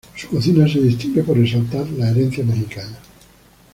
Su 0.15 0.27
cocina 0.29 0.67
se 0.67 0.81
distingue 0.81 1.21
por 1.21 1.37
exaltar 1.37 1.87
la 1.91 2.09
herencia 2.09 2.43
mexicana. 2.43 2.97